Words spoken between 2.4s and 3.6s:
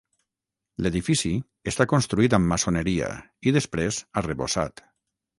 maçoneria i